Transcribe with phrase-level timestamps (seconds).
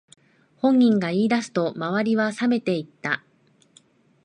[0.55, 3.23] 本人が言い出すと周りはさめていった